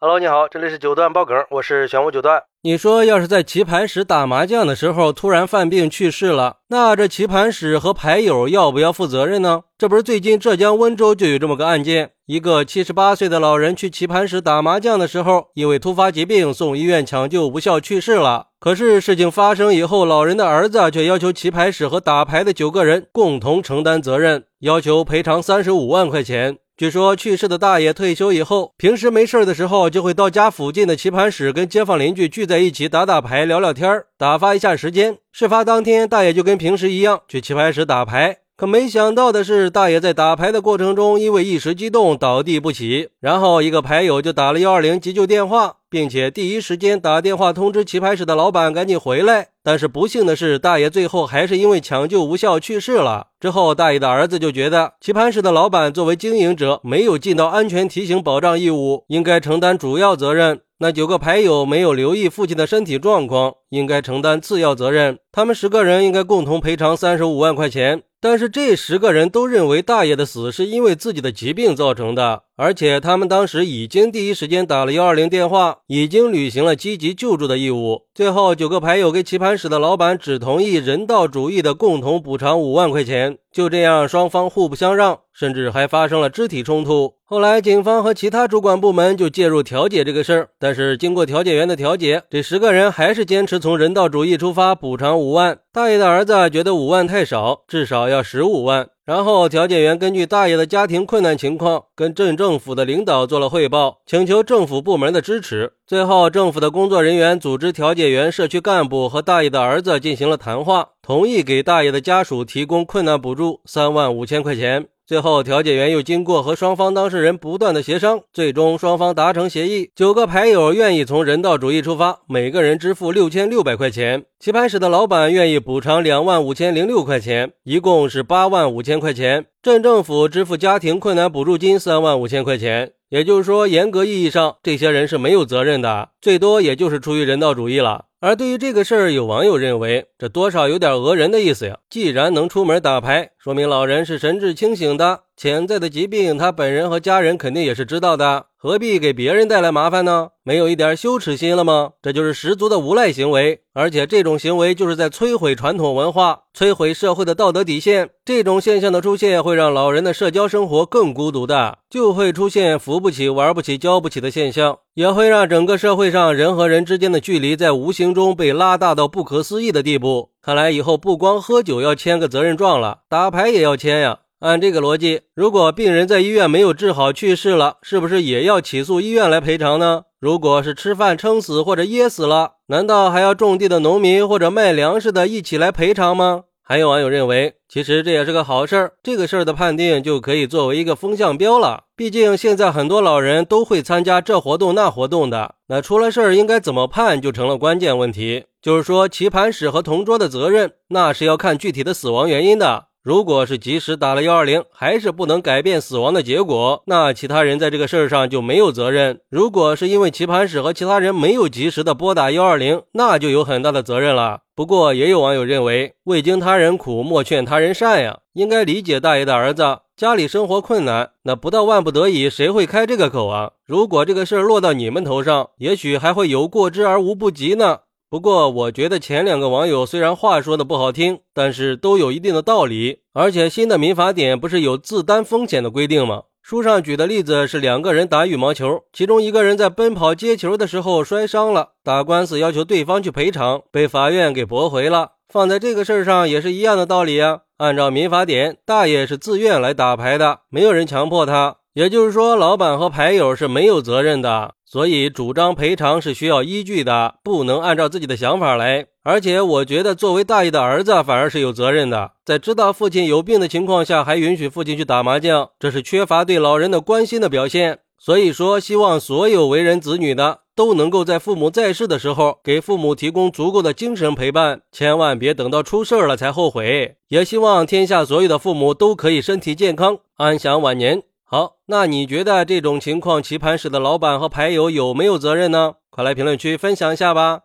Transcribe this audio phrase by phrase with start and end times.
[0.00, 2.44] Hello，你好，这里是九段爆梗，我是玄武九段。
[2.62, 9.62] 你说，要是在棋盘室打麻将的时候突然犯病去世了，那这棋盘室和牌友要不要负责任呢？
[9.76, 18.46] 这不是最近浙江温州就有这么个案件，一个七十八岁的老人去棋盘室打麻将的时候，因为突发疾病送医院抢救无效去世了。
[18.60, 26.58] 可是事情发生以后，老人的儿子却要求棋牌室和打牌的九个人共同承担责任，要求赔偿三十五万块钱。
[26.78, 35.18] 据说去世的大爷退休以后，平时没事的时候就会到家附近的棋盘室跟街坊邻居聚在一起打打牌、聊聊天打发一下时间。
[35.32, 38.36] 事发当天，大爷就跟平时一样去棋牌室打牌。
[38.56, 43.08] 可没想到的是，大爷在打牌的过程中，因为一时激动倒地不起。
[43.18, 49.48] 然后一个牌友就打了幺二零急救电话，并且第一时间打电话通知棋牌室的老板赶紧回来。
[49.62, 53.28] 但是不幸的是，大爷最后还是因为抢救无效去世了。
[53.38, 60.60] 之后，大爷的儿子就觉得棋盘室的老板作为经营者，没有尽到安全提醒保障义务，应该承担主要责任。
[60.80, 65.18] 那九个牌友没有留意父亲的身体状况，应该承担次要责任。
[65.32, 68.02] 他们十个人应该共同赔偿三十五万块钱。
[68.20, 78.07] 但是这十个人都认为大爷的死是因为自己的疾病造成的，而且他们当时已经第一时间打了幺二零电话，已经履行了积极救助的义务。
[78.18, 83.38] 最后，九个牌友跟棋盘室的老板只同意人道主义的共同补偿五万块钱。
[83.52, 87.14] 就这样，双方互不相让，甚至还发生了肢体冲突。
[87.24, 90.48] 后来，警方和其他主管部门就介入调解这个事儿。
[90.58, 95.60] 但是，经过调解员的调解，这十个人还是坚持从人道主义出发，补偿五万。
[95.72, 98.88] 大爷的儿子觉得五万太少，至少要十五万。
[99.04, 105.72] 然后，调解员根据大爷的家庭困难情况，跟镇政府的领导做了汇报，请求政府部门的支持。
[105.86, 114.86] 最后，政府的工作人员组织调解员、社区干部和大爷的儿子进行了谈话，同意给大爷的家属提供困难补助三万五千块钱。
[115.06, 132.92] 最后，调解员又经过和双方当事人不断的协商，最终双方达成协议，九个牌友愿意从人道主义出发，每个人支付六千六百块钱；棋牌室的老板愿意补偿两万五千零六块钱，一共是八万五千块钱；镇政府支付家庭困难补助金三万五千块钱。
[133.08, 138.04] 也就是说，严格意义上，这些人是没有责任的，最多也就是出于人道主义了。
[138.20, 141.78] 而对于这个事儿，有网友认为，这多少有点讹人的意思呀。
[141.88, 148.44] 既然能出门打牌，说明老人是神志清醒的，潜在的疾病他本人和家人肯定也是知道的。
[148.58, 150.28] 何必给别人带来麻烦呢？
[150.42, 151.92] 没有一点羞耻心了吗？
[152.02, 158.10] 这就是十足的无赖行为，而且这种行为就是在摧毁传统文化，摧毁社会的道德底线。
[158.22, 170.32] 这种现象的出现，会让老人的社交生活更孤独的，就会出现扶不起、玩不起、交不起的现象，也会让整个社会上人和人之间的距离在无形中被拉大到不可思议的地步。
[170.48, 174.20] 看来以后不光喝酒要签个责任状了，打牌也要签呀。
[174.38, 180.04] 按这个逻辑，如果病人在医院没有治好去世了，是不是也要起诉医院来赔偿呢？
[180.18, 186.44] 如果是吃饭撑死或者噎死了，难道还要种地的农民或者卖粮食的一起来赔偿吗？
[186.68, 191.84] 还有网友认为，其实这也是个好事儿，这个事儿的判定就可以作为一个风向标了。
[191.96, 198.44] 毕竟现在很多老人都会参加这活动那活动的，那出了事儿应该怎么判就成了关键问题。
[198.60, 202.88] 就是说，棋盘室和同桌的责任，那是要看具体的死亡原因的。
[203.02, 209.20] 如果是及时打了幺二零，还是不能改变死亡的结果，那其他人在这个事儿上就没有责任。
[209.30, 214.40] 如果是因为棋盘室和其他人没有及时的拨打幺二零，那就有很大的责任了。
[214.58, 223.52] 不过也有网友认为，未经他人苦，莫劝他人善呀，应该理解大爷的儿子家里生活困难，那不到万不得已，谁会开这个口啊？
[223.64, 227.82] 如果这个事儿落到你们头上，也许还会有过之而无不及呢。
[228.10, 233.02] 不过，我觉得前两个网友虽然话说的不好听，但是都有一定的道理。
[233.12, 236.24] 而且新的民法典不是有自担风险的规定吗？
[236.48, 245.10] 书上举的例子是两个人打羽毛球，其中一个人在奔跑接球的时候摔伤了，打官司要求对方去赔偿，被法院给驳回了。
[245.28, 247.40] 放在这个事儿上也是一样的道理啊。
[247.58, 251.56] 按照民法典，大爷是自愿来打牌的，没有人强迫他。
[251.74, 258.86] 也就是说，老板和牌友是没有责任的，所以主张赔偿是需要依据的，不能按照自己的想法来。
[259.08, 267.78] 而且，我觉得作为大爷的儿子反而是有责任的，在知道父亲有病的情况下，还允许父亲去打麻将，这是缺乏对老人的关心的表现。
[267.98, 276.96] 所以说，希望所有为人子女的都能够在父母在世的时候，给父母提供足够的精神陪伴，千万别等到出事了才后悔。
[277.08, 281.02] 也希望天下所有的父母都可以身体健康，安享晚年。
[281.24, 285.76] 好，那你觉得这种情况，棋盘室的老板和牌友有没有责任呢？
[285.88, 287.44] 快来评论区分享一下吧！